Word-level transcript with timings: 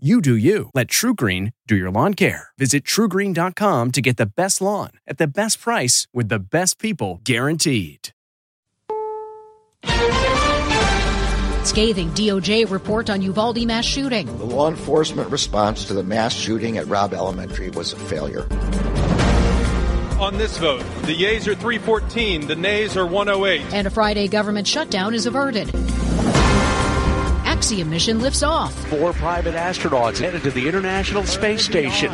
You 0.00 0.20
do 0.20 0.36
you. 0.36 0.70
Let 0.74 0.86
TruGreen 0.86 1.54
do 1.66 1.74
your 1.74 1.90
lawn 1.90 2.14
care. 2.14 2.50
Visit 2.56 2.84
trugreen.com 2.84 3.90
to 3.90 4.00
get 4.00 4.16
the 4.16 4.26
best 4.26 4.60
lawn 4.60 4.90
at 5.08 5.18
the 5.18 5.26
best 5.26 5.60
price 5.60 6.06
with 6.14 6.28
the 6.28 6.38
best 6.38 6.78
people 6.78 7.20
guaranteed. 7.24 8.10
Scathing 11.64 12.10
DOJ 12.10 12.70
report 12.70 13.10
on 13.10 13.22
Uvalde 13.22 13.66
mass 13.66 13.84
shooting. 13.84 14.26
The 14.38 14.44
law 14.44 14.68
enforcement 14.68 15.32
response 15.32 15.86
to 15.86 15.94
the 15.94 16.04
mass 16.04 16.32
shooting 16.32 16.78
at 16.78 16.86
Robb 16.86 17.12
Elementary 17.12 17.70
was 17.70 17.92
a 17.92 17.96
failure. 17.96 18.46
On 20.20 20.38
this 20.38 20.58
vote, 20.58 20.84
the 21.02 21.12
yeas 21.12 21.48
are 21.48 21.56
314, 21.56 22.46
the 22.46 22.54
nays 22.54 22.96
are 22.96 23.04
108. 23.04 23.62
And 23.74 23.88
a 23.88 23.90
Friday 23.90 24.28
government 24.28 24.68
shutdown 24.68 25.12
is 25.12 25.26
averted. 25.26 25.68
Axiom 27.68 27.90
mission 27.90 28.18
lifts 28.20 28.42
off. 28.42 28.72
Four 28.88 29.12
private 29.12 29.54
astronauts 29.54 30.16
headed 30.16 30.42
to 30.44 30.50
the 30.50 30.66
International 30.66 31.22
Space 31.24 31.66
Station. 31.66 32.10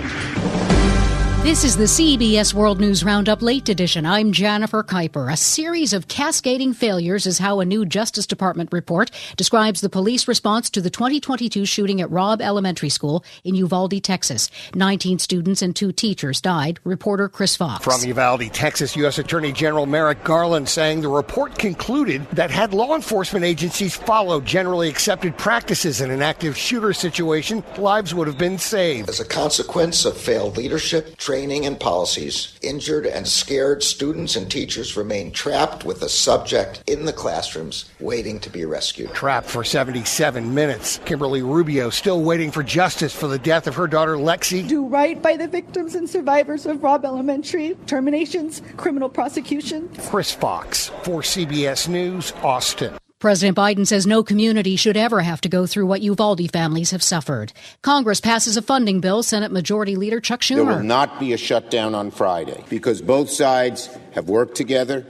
This 1.44 1.62
is 1.62 1.76
the 1.76 1.84
CBS 1.84 2.54
World 2.54 2.80
News 2.80 3.04
Roundup 3.04 3.42
Late 3.42 3.68
Edition. 3.68 4.06
I'm 4.06 4.32
Jennifer 4.32 4.82
Keiper. 4.82 5.30
A 5.30 5.36
series 5.36 5.92
of 5.92 6.08
cascading 6.08 6.72
failures 6.72 7.26
is 7.26 7.38
how 7.38 7.60
a 7.60 7.66
new 7.66 7.84
Justice 7.84 8.26
Department 8.26 8.72
report 8.72 9.10
describes 9.36 9.82
the 9.82 9.90
police 9.90 10.26
response 10.26 10.70
to 10.70 10.80
the 10.80 10.88
2022 10.88 11.66
shooting 11.66 12.00
at 12.00 12.10
Robb 12.10 12.40
Elementary 12.40 12.88
School 12.88 13.22
in 13.44 13.54
Uvalde, 13.56 14.02
Texas. 14.02 14.50
19 14.74 15.18
students 15.18 15.60
and 15.60 15.76
two 15.76 15.92
teachers 15.92 16.40
died. 16.40 16.80
Reporter 16.82 17.28
Chris 17.28 17.56
Fox. 17.56 17.84
From 17.84 18.00
Uvalde, 18.00 18.50
Texas, 18.50 18.96
U.S. 18.96 19.18
Attorney 19.18 19.52
General 19.52 19.84
Merrick 19.84 20.24
Garland 20.24 20.66
saying 20.66 21.02
the 21.02 21.08
report 21.08 21.58
concluded 21.58 22.26
that 22.30 22.50
had 22.50 22.72
law 22.72 22.94
enforcement 22.94 23.44
agencies 23.44 23.94
followed 23.94 24.46
generally 24.46 24.88
accepted 24.88 25.36
practices 25.36 26.00
in 26.00 26.10
an 26.10 26.22
active 26.22 26.56
shooter 26.56 26.94
situation, 26.94 27.62
lives 27.76 28.14
would 28.14 28.28
have 28.28 28.38
been 28.38 28.56
saved. 28.56 29.10
As 29.10 29.20
a 29.20 29.26
consequence 29.26 30.06
of 30.06 30.16
failed 30.16 30.56
leadership, 30.56 31.18
training, 31.34 31.66
and 31.66 31.80
policies, 31.80 32.56
injured 32.62 33.06
and 33.06 33.26
scared 33.26 33.82
students 33.82 34.36
and 34.36 34.48
teachers 34.48 34.96
remain 34.96 35.32
trapped 35.32 35.84
with 35.84 35.98
the 35.98 36.08
subject 36.08 36.80
in 36.86 37.06
the 37.06 37.12
classrooms 37.12 37.86
waiting 37.98 38.38
to 38.38 38.48
be 38.48 38.64
rescued. 38.64 39.12
Trapped 39.14 39.48
for 39.48 39.64
77 39.64 40.54
minutes. 40.54 41.00
Kimberly 41.04 41.42
Rubio 41.42 41.90
still 41.90 42.22
waiting 42.22 42.52
for 42.52 42.62
justice 42.62 43.12
for 43.12 43.26
the 43.26 43.40
death 43.40 43.66
of 43.66 43.74
her 43.74 43.88
daughter 43.88 44.14
Lexi. 44.14 44.68
Do 44.68 44.86
right 44.86 45.20
by 45.20 45.36
the 45.36 45.48
victims 45.48 45.96
and 45.96 46.08
survivors 46.08 46.66
of 46.66 46.84
Robb 46.84 47.04
Elementary. 47.04 47.76
Terminations, 47.88 48.62
criminal 48.76 49.08
prosecution. 49.08 49.90
Chris 50.06 50.30
Fox 50.30 50.90
for 51.02 51.22
CBS 51.22 51.88
News, 51.88 52.32
Austin. 52.44 52.94
President 53.24 53.56
Biden 53.56 53.86
says 53.86 54.06
no 54.06 54.22
community 54.22 54.76
should 54.76 54.98
ever 54.98 55.20
have 55.20 55.40
to 55.40 55.48
go 55.48 55.66
through 55.66 55.86
what 55.86 56.02
Uvalde 56.02 56.52
families 56.52 56.90
have 56.90 57.02
suffered. 57.02 57.54
Congress 57.80 58.20
passes 58.20 58.58
a 58.58 58.60
funding 58.60 59.00
bill. 59.00 59.22
Senate 59.22 59.50
Majority 59.50 59.96
Leader 59.96 60.20
Chuck 60.20 60.42
Schumer. 60.42 60.56
There 60.56 60.64
will 60.66 60.82
not 60.82 61.18
be 61.18 61.32
a 61.32 61.38
shutdown 61.38 61.94
on 61.94 62.10
Friday 62.10 62.62
because 62.68 63.00
both 63.00 63.30
sides 63.30 63.88
have 64.12 64.28
worked 64.28 64.56
together. 64.56 65.06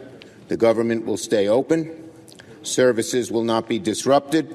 The 0.47 0.56
government 0.56 1.06
will 1.06 1.16
stay 1.16 1.48
open. 1.48 1.91
Services 2.62 3.32
will 3.32 3.42
not 3.42 3.69
be 3.69 3.80
disrupted. 3.80 4.46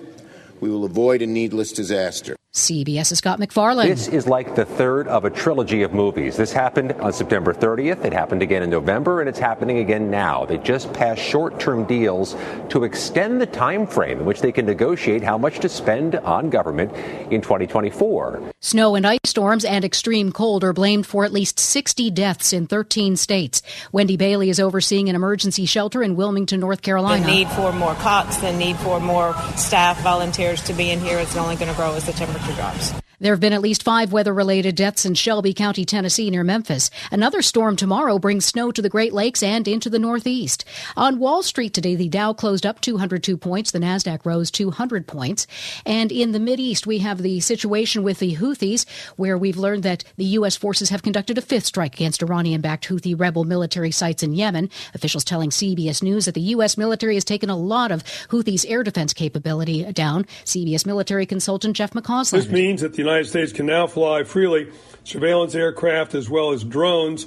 We 0.61 0.69
will 0.69 0.85
avoid 0.85 1.21
a 1.21 1.27
needless 1.27 1.73
disaster. 1.73 2.38
CBS's 2.55 3.19
Scott 3.19 3.37
MacFarlane. 3.37 3.87
This 3.87 4.07
is 4.07 4.25
like 4.25 4.55
the 4.55 4.65
third 4.65 5.07
of 5.07 5.23
a 5.23 5.29
trilogy 5.29 5.83
of 5.83 5.93
movies. 5.93 6.35
This 6.35 6.51
happened 6.51 6.93
on 6.93 7.13
September 7.13 7.53
30th. 7.53 8.03
It 8.03 8.11
happened 8.11 8.41
again 8.41 8.63
in 8.63 8.71
November, 8.71 9.19
and 9.19 9.29
it's 9.29 9.37
happening 9.37 9.77
again 9.77 10.09
now. 10.09 10.45
They 10.45 10.57
just 10.57 10.91
passed 10.91 11.21
short-term 11.21 11.85
deals 11.85 12.35
to 12.69 12.85
extend 12.85 13.39
the 13.39 13.45
time 13.45 13.85
frame 13.85 14.21
in 14.21 14.25
which 14.25 14.41
they 14.41 14.51
can 14.51 14.65
negotiate 14.65 15.21
how 15.21 15.37
much 15.37 15.59
to 15.59 15.69
spend 15.69 16.15
on 16.15 16.49
government 16.49 16.91
in 17.31 17.41
2024. 17.41 18.41
Snow 18.61 18.95
and 18.95 19.05
ice 19.05 19.19
storms 19.25 19.63
and 19.63 19.85
extreme 19.85 20.31
cold 20.31 20.63
are 20.63 20.73
blamed 20.73 21.05
for 21.05 21.25
at 21.25 21.31
least 21.31 21.59
60 21.59 22.09
deaths 22.09 22.51
in 22.51 22.65
13 22.65 23.15
states. 23.15 23.61
Wendy 23.91 24.17
Bailey 24.17 24.49
is 24.49 24.59
overseeing 24.59 25.07
an 25.07 25.15
emergency 25.15 25.67
shelter 25.67 26.01
in 26.01 26.15
Wilmington, 26.15 26.59
North 26.59 26.81
Carolina. 26.81 27.23
The 27.23 27.31
need 27.31 27.49
for 27.49 27.71
more 27.71 27.93
cots, 27.93 28.37
the 28.37 28.51
need 28.53 28.75
for 28.77 28.99
more 28.99 29.35
staff 29.55 30.01
volunteers 30.01 30.63
to 30.63 30.73
be 30.73 30.89
in 30.89 30.99
here 30.99 31.19
is 31.19 31.37
only 31.37 31.55
going 31.55 31.69
to 31.69 31.77
grow 31.77 31.93
as 31.93 32.07
the 32.07 32.11
temperature 32.11 32.38
drops. 32.55 33.08
There 33.21 33.33
have 33.33 33.41
been 33.41 33.51
at 33.51 33.61
least 33.61 33.83
five 33.83 34.13
weather 34.13 34.33
related 34.33 34.75
deaths 34.75 35.05
in 35.05 35.13
Shelby 35.13 35.53
County, 35.53 35.83
Tennessee, 35.83 36.29
near 36.29 36.45
Memphis. 36.45 36.89
Another 37.11 37.41
storm 37.41 37.75
tomorrow 37.75 38.17
brings 38.17 38.45
snow 38.45 38.71
to 38.71 38.81
the 38.81 38.87
Great 38.87 39.11
Lakes 39.11 39.43
and 39.43 39.67
into 39.67 39.89
the 39.89 39.99
Northeast. 39.99 40.63
On 40.95 41.19
Wall 41.19 41.43
Street 41.43 41.73
today, 41.73 41.95
the 41.95 42.07
Dow 42.07 42.31
closed 42.31 42.65
up 42.65 42.79
202 42.79 43.35
points, 43.35 43.71
the 43.71 43.79
NASDAQ 43.79 44.25
rose 44.25 44.49
200 44.49 45.05
points. 45.05 45.47
And 45.85 46.13
in 46.13 46.31
the 46.31 46.39
Mid 46.39 46.61
East, 46.61 46.87
we 46.87 46.99
have 46.99 47.21
the 47.21 47.41
situation 47.41 48.03
with 48.03 48.19
the 48.19 48.37
Houthis, 48.37 48.85
where 49.17 49.37
we've 49.37 49.57
learned 49.57 49.83
that 49.83 50.05
the 50.15 50.23
U.S. 50.25 50.55
forces 50.55 50.89
have 50.89 51.03
conducted 51.03 51.37
a 51.37 51.41
fifth 51.41 51.65
strike 51.65 51.95
against 51.95 52.23
Iranian 52.23 52.61
backed 52.61 52.87
Houthi 52.87 53.19
rebel 53.19 53.43
military 53.43 53.91
sites 53.91 54.23
in 54.23 54.31
Yemen. 54.31 54.69
Officials 54.93 55.25
telling 55.25 55.49
CBS 55.49 56.01
News 56.01 56.23
that 56.23 56.35
the 56.35 56.41
U.S. 56.55 56.77
military 56.77 57.15
has 57.15 57.25
taken 57.25 57.49
a 57.49 57.57
lot 57.57 57.91
of 57.91 58.01
Houthis' 58.29 58.65
air 58.69 58.81
defense 58.81 59.11
capability 59.11 59.83
down. 59.91 60.23
CBS 60.45 60.85
military 60.85 61.25
consultant 61.25 61.75
Jeff 61.75 61.91
McCausland. 61.91 62.43
This 62.43 62.47
means 62.47 62.79
that 62.79 62.93
the 62.93 63.08
United 63.09 63.27
States 63.27 63.51
can 63.51 63.65
now 63.65 63.87
fly 63.87 64.23
freely 64.23 64.71
surveillance 65.03 65.55
aircraft 65.55 66.13
as 66.13 66.29
well 66.29 66.51
as 66.51 66.63
drones 66.63 67.25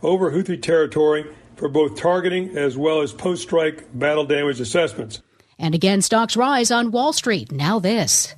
over 0.00 0.30
Houthi 0.30 0.62
territory 0.62 1.26
for 1.56 1.68
both 1.68 1.96
targeting 1.96 2.56
as 2.56 2.76
well 2.76 3.00
as 3.00 3.12
post 3.12 3.42
strike 3.42 3.86
battle 3.98 4.24
damage 4.24 4.60
assessments. 4.60 5.22
And 5.58 5.74
again, 5.74 6.02
stocks 6.02 6.36
rise 6.36 6.70
on 6.70 6.92
Wall 6.92 7.12
Street. 7.12 7.50
Now, 7.50 7.80
this. 7.80 8.34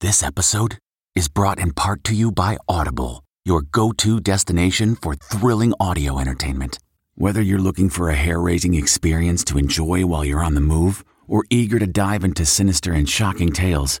This 0.00 0.22
episode 0.22 0.78
is 1.14 1.28
brought 1.28 1.58
in 1.58 1.72
part 1.72 2.04
to 2.04 2.14
you 2.14 2.30
by 2.30 2.56
Audible, 2.66 3.22
your 3.44 3.62
go 3.62 3.92
to 3.92 4.20
destination 4.20 4.96
for 4.96 5.14
thrilling 5.14 5.74
audio 5.78 6.18
entertainment. 6.18 6.78
Whether 7.16 7.42
you're 7.42 7.58
looking 7.58 7.90
for 7.90 8.08
a 8.08 8.14
hair 8.14 8.40
raising 8.40 8.74
experience 8.74 9.44
to 9.44 9.58
enjoy 9.58 10.06
while 10.06 10.24
you're 10.24 10.44
on 10.44 10.54
the 10.54 10.60
move 10.60 11.04
or 11.26 11.44
eager 11.50 11.78
to 11.78 11.86
dive 11.86 12.24
into 12.24 12.46
sinister 12.46 12.92
and 12.92 13.08
shocking 13.08 13.52
tales, 13.52 14.00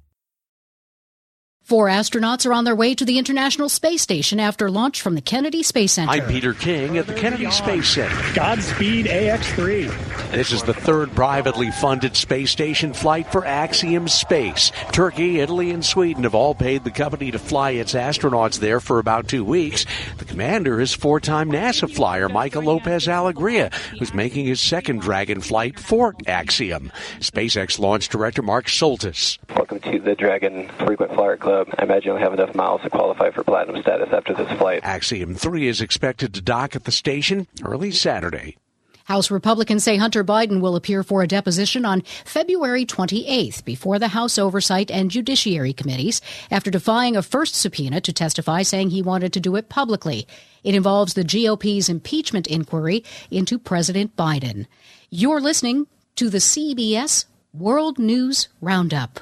Four 1.71 1.87
astronauts 1.87 2.45
are 2.45 2.51
on 2.51 2.65
their 2.65 2.75
way 2.75 2.95
to 2.95 3.05
the 3.05 3.17
International 3.17 3.69
Space 3.69 4.01
Station 4.01 4.41
after 4.41 4.69
launch 4.69 5.01
from 5.01 5.15
the 5.15 5.21
Kennedy 5.21 5.63
Space 5.63 5.93
Center. 5.93 6.11
I'm 6.11 6.27
Peter 6.27 6.53
King 6.53 6.97
at 6.97 7.07
the 7.07 7.13
Kennedy 7.13 7.49
Space 7.49 7.87
Center. 7.87 8.33
Godspeed 8.33 9.05
AX3. 9.05 10.31
This 10.31 10.51
is 10.51 10.63
the 10.63 10.73
third 10.73 11.15
privately 11.15 11.71
funded 11.71 12.17
space 12.17 12.51
station 12.51 12.91
flight 12.91 13.31
for 13.31 13.45
Axiom 13.45 14.09
Space. 14.09 14.73
Turkey, 14.91 15.39
Italy, 15.39 15.71
and 15.71 15.85
Sweden 15.85 16.23
have 16.23 16.35
all 16.35 16.53
paid 16.53 16.83
the 16.83 16.91
company 16.91 17.31
to 17.31 17.39
fly 17.39 17.71
its 17.71 17.93
astronauts 17.93 18.59
there 18.59 18.81
for 18.81 18.99
about 18.99 19.29
two 19.29 19.45
weeks. 19.45 19.85
The 20.17 20.25
commander 20.25 20.81
is 20.81 20.93
four 20.93 21.21
time 21.21 21.49
NASA 21.49 21.89
flyer 21.89 22.27
Michael 22.27 22.63
Lopez 22.63 23.07
Alegria, 23.07 23.73
who's 23.97 24.13
making 24.13 24.45
his 24.45 24.59
second 24.59 24.99
Dragon 24.99 25.39
flight 25.39 25.79
for 25.79 26.15
Axiom. 26.27 26.91
SpaceX 27.19 27.79
launch 27.79 28.09
director 28.09 28.41
Mark 28.41 28.65
Soltis. 28.65 29.37
Welcome 29.71 29.93
to 29.93 29.99
the 30.01 30.15
Dragon 30.15 30.67
Frequent 30.79 31.13
Flyer 31.13 31.37
Club. 31.37 31.69
I 31.79 31.83
imagine 31.83 32.09
you'll 32.09 32.17
have 32.17 32.33
enough 32.33 32.53
miles 32.53 32.81
to 32.81 32.89
qualify 32.89 33.31
for 33.31 33.41
platinum 33.45 33.81
status 33.81 34.09
after 34.11 34.33
this 34.33 34.51
flight. 34.57 34.81
Axiom 34.83 35.33
3 35.33 35.65
is 35.65 35.79
expected 35.79 36.33
to 36.33 36.41
dock 36.41 36.75
at 36.75 36.83
the 36.83 36.91
station 36.91 37.47
early 37.63 37.89
Saturday. 37.91 38.57
House 39.05 39.31
Republicans 39.31 39.85
say 39.85 39.95
Hunter 39.95 40.25
Biden 40.25 40.59
will 40.59 40.75
appear 40.75 41.03
for 41.03 41.23
a 41.23 41.27
deposition 41.27 41.85
on 41.85 42.01
February 42.25 42.85
28th 42.85 43.63
before 43.63 43.97
the 43.97 44.09
House 44.09 44.37
Oversight 44.37 44.91
and 44.91 45.09
Judiciary 45.09 45.71
Committees 45.71 46.19
after 46.51 46.69
defying 46.69 47.15
a 47.15 47.21
first 47.21 47.55
subpoena 47.55 48.01
to 48.01 48.11
testify 48.11 48.63
saying 48.63 48.89
he 48.89 49.01
wanted 49.01 49.31
to 49.31 49.39
do 49.39 49.55
it 49.55 49.69
publicly. 49.69 50.27
It 50.65 50.75
involves 50.75 51.13
the 51.13 51.23
GOP's 51.23 51.87
impeachment 51.87 52.45
inquiry 52.45 53.05
into 53.29 53.57
President 53.57 54.17
Biden. 54.17 54.65
You're 55.09 55.39
listening 55.39 55.87
to 56.17 56.29
the 56.29 56.39
CBS 56.39 57.23
World 57.53 57.99
News 57.99 58.49
Roundup. 58.59 59.21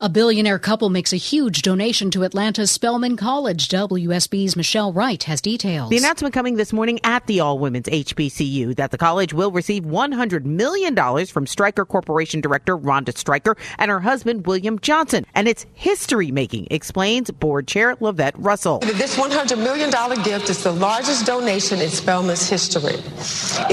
A 0.00 0.08
billionaire 0.08 0.60
couple 0.60 0.90
makes 0.90 1.12
a 1.12 1.16
huge 1.16 1.62
donation 1.62 2.12
to 2.12 2.22
Atlanta's 2.22 2.70
Spelman 2.70 3.16
College. 3.16 3.66
WSB's 3.66 4.54
Michelle 4.54 4.92
Wright 4.92 5.20
has 5.24 5.40
details. 5.40 5.90
The 5.90 5.96
announcement 5.96 6.32
coming 6.32 6.54
this 6.54 6.72
morning 6.72 7.00
at 7.02 7.26
the 7.26 7.40
All 7.40 7.58
Women's 7.58 7.88
HBCU 7.88 8.76
that 8.76 8.92
the 8.92 8.96
college 8.96 9.34
will 9.34 9.50
receive 9.50 9.82
$100 9.82 10.44
million 10.44 10.94
from 11.26 11.48
Stryker 11.48 11.84
Corporation 11.84 12.40
Director 12.40 12.78
Rhonda 12.78 13.18
Stryker 13.18 13.56
and 13.76 13.90
her 13.90 13.98
husband 13.98 14.46
William 14.46 14.78
Johnson. 14.78 15.26
And 15.34 15.48
it's 15.48 15.66
history 15.74 16.30
making, 16.30 16.68
explains 16.70 17.32
board 17.32 17.66
chair 17.66 17.96
Lavette 17.96 18.36
Russell. 18.36 18.78
This 18.78 19.16
$100 19.16 19.58
million 19.58 19.90
gift 20.22 20.48
is 20.48 20.62
the 20.62 20.70
largest 20.70 21.26
donation 21.26 21.80
in 21.80 21.88
Spelman's 21.88 22.48
history. 22.48 23.02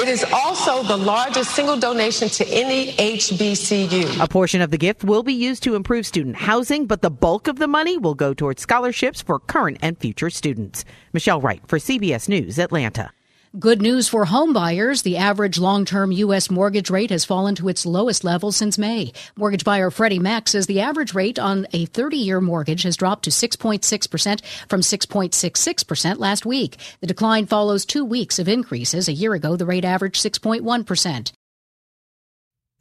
It 0.01 0.07
is 0.07 0.25
also 0.33 0.81
the 0.81 0.97
largest 0.97 1.51
single 1.51 1.77
donation 1.77 2.29
to 2.29 2.47
any 2.47 2.93
HBCU. 2.93 4.23
A 4.23 4.27
portion 4.27 4.61
of 4.61 4.71
the 4.71 4.79
gift 4.79 5.03
will 5.03 5.21
be 5.21 5.31
used 5.31 5.61
to 5.61 5.75
improve 5.75 6.07
student 6.15 6.37
housing, 6.37 6.85
but 6.85 7.01
the 7.01 7.09
bulk 7.09 7.45
of 7.49 7.59
the 7.59 7.67
money 7.67 7.97
will 7.97 8.15
go 8.15 8.33
towards 8.33 8.61
scholarships 8.61 9.21
for 9.21 9.37
current 9.37 9.77
and 9.81 9.99
future 9.99 10.29
students. 10.29 10.85
Michelle 11.11 11.41
Wright 11.41 11.61
for 11.67 11.77
CBS 11.77 12.29
News, 12.29 12.57
Atlanta. 12.57 13.11
Good 13.59 13.81
news 13.81 14.07
for 14.07 14.23
homebuyers. 14.23 15.03
The 15.03 15.17
average 15.17 15.59
long-term 15.59 16.13
U.S. 16.13 16.49
mortgage 16.49 16.89
rate 16.89 17.09
has 17.09 17.25
fallen 17.25 17.53
to 17.55 17.67
its 17.67 17.85
lowest 17.85 18.23
level 18.23 18.53
since 18.53 18.77
May. 18.77 19.11
Mortgage 19.35 19.65
buyer 19.65 19.91
Freddie 19.91 20.19
Mac 20.19 20.47
says 20.47 20.67
the 20.67 20.79
average 20.79 21.13
rate 21.13 21.37
on 21.37 21.67
a 21.73 21.85
30-year 21.87 22.39
mortgage 22.39 22.83
has 22.83 22.95
dropped 22.95 23.25
to 23.25 23.29
6.6% 23.29 24.41
from 24.69 24.79
6.66% 24.79 26.17
last 26.17 26.45
week. 26.45 26.77
The 27.01 27.07
decline 27.07 27.45
follows 27.45 27.85
two 27.85 28.05
weeks 28.05 28.39
of 28.39 28.47
increases. 28.47 29.09
A 29.09 29.13
year 29.13 29.33
ago, 29.33 29.57
the 29.57 29.65
rate 29.65 29.83
averaged 29.83 30.23
6.1%. 30.23 31.33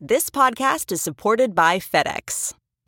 This 0.00 0.30
podcast 0.30 0.92
is 0.92 1.02
supported 1.02 1.56
by 1.56 1.80
FedEx. 1.80 2.54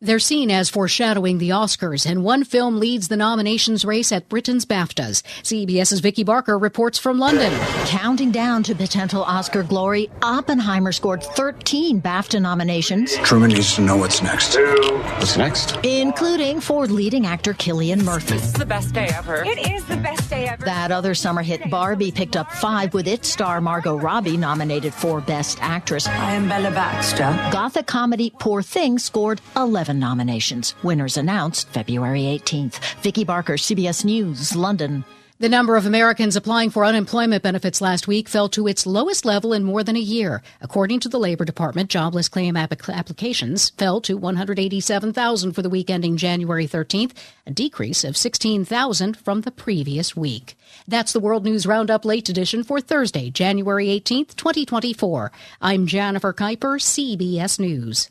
They're 0.00 0.20
seen 0.20 0.52
as 0.52 0.70
foreshadowing 0.70 1.38
the 1.38 1.48
Oscars, 1.50 2.08
and 2.08 2.22
one 2.22 2.44
film 2.44 2.78
leads 2.78 3.08
the 3.08 3.16
nominations 3.16 3.84
race 3.84 4.12
at 4.12 4.28
Britain's 4.28 4.64
BAFTAs. 4.64 5.24
CBS's 5.42 5.98
Vicki 5.98 6.22
Barker 6.22 6.56
reports 6.56 7.00
from 7.00 7.18
London. 7.18 7.52
Counting 7.86 8.30
down 8.30 8.62
to 8.62 8.76
potential 8.76 9.24
Oscar 9.24 9.64
glory, 9.64 10.08
Oppenheimer 10.22 10.92
scored 10.92 11.24
13 11.24 12.00
BAFTA 12.00 12.40
nominations. 12.40 13.16
Truman 13.24 13.50
needs 13.50 13.74
to 13.74 13.80
know 13.80 13.96
what's 13.96 14.22
next. 14.22 14.54
What's 14.54 15.36
next? 15.36 15.76
Including 15.82 16.60
for 16.60 16.86
leading 16.86 17.26
actor 17.26 17.52
Cillian 17.52 18.04
Murphy. 18.04 18.34
This 18.34 18.44
is 18.44 18.52
the 18.52 18.66
best 18.66 18.94
day 18.94 19.08
ever. 19.12 19.44
It 19.44 19.58
is 19.68 19.84
the 19.86 19.96
best 19.96 20.30
day 20.30 20.46
ever. 20.46 20.64
That 20.64 20.92
other 20.92 21.16
summer 21.16 21.42
hit 21.42 21.68
Barbie 21.70 22.12
picked 22.12 22.36
up 22.36 22.52
five 22.52 22.94
with 22.94 23.08
its 23.08 23.28
star 23.28 23.60
Margot 23.60 23.98
Robbie 23.98 24.36
nominated 24.36 24.94
for 24.94 25.20
Best 25.20 25.58
Actress. 25.60 26.06
I 26.06 26.34
am 26.34 26.48
Bella 26.48 26.70
Baxter. 26.70 27.36
Gothic 27.50 27.88
comedy 27.88 28.32
Poor 28.38 28.62
Things 28.62 29.02
scored 29.02 29.40
11 29.56 29.87
nominations. 29.94 30.74
Winners 30.82 31.16
announced 31.16 31.68
February 31.68 32.22
18th. 32.22 32.78
Vicki 33.02 33.24
Barker, 33.24 33.54
CBS 33.54 34.04
News, 34.04 34.56
London. 34.56 35.04
The 35.40 35.48
number 35.48 35.76
of 35.76 35.86
Americans 35.86 36.34
applying 36.34 36.70
for 36.70 36.84
unemployment 36.84 37.44
benefits 37.44 37.80
last 37.80 38.08
week 38.08 38.28
fell 38.28 38.48
to 38.48 38.66
its 38.66 38.86
lowest 38.86 39.24
level 39.24 39.52
in 39.52 39.62
more 39.62 39.84
than 39.84 39.94
a 39.94 40.00
year. 40.00 40.42
According 40.60 40.98
to 41.00 41.08
the 41.08 41.20
Labor 41.20 41.44
Department, 41.44 41.90
jobless 41.90 42.28
claim 42.28 42.56
applications 42.56 43.70
fell 43.70 44.00
to 44.00 44.16
187,000 44.16 45.52
for 45.52 45.62
the 45.62 45.70
week 45.70 45.90
ending 45.90 46.16
January 46.16 46.66
13th, 46.66 47.12
a 47.46 47.52
decrease 47.52 48.02
of 48.02 48.16
16,000 48.16 49.16
from 49.16 49.42
the 49.42 49.52
previous 49.52 50.16
week. 50.16 50.58
That's 50.88 51.12
the 51.12 51.20
World 51.20 51.44
News 51.44 51.68
Roundup 51.68 52.04
Late 52.04 52.28
Edition 52.28 52.64
for 52.64 52.80
Thursday, 52.80 53.30
January 53.30 53.86
18th, 53.86 54.34
2024. 54.34 55.30
I'm 55.62 55.86
Jennifer 55.86 56.32
Keiper, 56.32 56.80
CBS 56.80 57.60
News. 57.60 58.10